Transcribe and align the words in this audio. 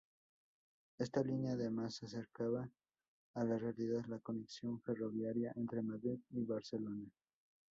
Esta 0.97 1.21
línea, 1.21 1.51
además, 1.53 2.01
acercaba 2.01 2.67
a 3.35 3.43
la 3.43 3.59
realidad, 3.59 4.03
la 4.07 4.17
conexión 4.17 4.81
ferroviaria 4.81 5.53
entre 5.55 5.83
Madrid 5.83 6.17
y 6.31 6.43
Barcelona. 6.43 7.05